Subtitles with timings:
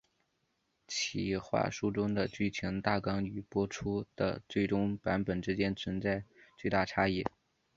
[0.87, 6.23] 企划书中的剧情大纲与播出的最终版本之间存在
[6.57, 7.23] 巨大差异。